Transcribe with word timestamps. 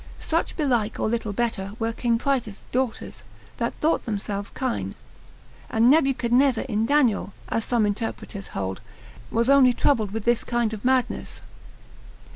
Such 0.17 0.57
belike, 0.57 0.99
or 0.99 1.07
little 1.07 1.31
better, 1.31 1.73
were 1.77 1.93
king 1.93 2.17
Praetus' 2.17 2.65
daughters, 2.71 3.23
that 3.57 3.75
thought 3.81 4.05
themselves 4.05 4.49
kine. 4.49 4.95
And 5.69 5.91
Nebuchadnezzar 5.91 6.63
in 6.63 6.87
Daniel, 6.87 7.33
as 7.49 7.65
some 7.65 7.85
interpreters 7.85 8.47
hold, 8.57 8.81
was 9.29 9.47
only 9.47 9.73
troubled 9.73 10.09
with 10.09 10.23
this 10.23 10.43
kind 10.43 10.73
of 10.73 10.83
madness. 10.83 11.41